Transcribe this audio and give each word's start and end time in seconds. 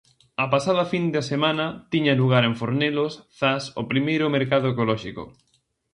A 0.43 0.45
pasada 0.53 0.83
fin 0.91 1.05
de 1.15 1.21
semana 1.31 1.65
tiña 1.93 2.13
lugar 2.21 2.43
en 2.49 2.55
Fornelos, 2.59 3.13
Zas, 3.37 3.63
o 3.81 3.83
primeiro 3.91 4.25
mercado 4.37 4.65
ecolóxico. 4.73 5.23